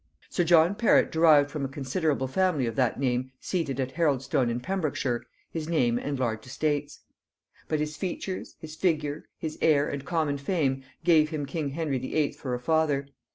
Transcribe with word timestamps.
Sir 0.31 0.43
John 0.43 0.73
Perrot 0.73 1.11
derived 1.11 1.51
from 1.51 1.63
a 1.63 1.67
considerable 1.67 2.25
family 2.25 2.65
of 2.65 2.75
that 2.75 2.99
name 2.99 3.31
seated 3.39 3.79
at 3.79 3.91
Haroldstone 3.93 4.49
in 4.49 4.59
Pembrokeshire, 4.59 5.23
his 5.51 5.69
name 5.69 5.99
and 5.99 6.17
large 6.17 6.43
estates; 6.47 7.01
but 7.67 7.79
his 7.79 7.95
features, 7.95 8.55
his 8.57 8.75
figure, 8.75 9.25
his 9.37 9.59
air, 9.61 9.87
and 9.87 10.03
common 10.03 10.39
fame, 10.39 10.81
gave 11.03 11.29
him 11.29 11.45
king 11.45 11.69
Henry 11.69 11.99
VIII. 11.99 12.31
for 12.31 12.55
a 12.55 12.59
father. 12.59 13.09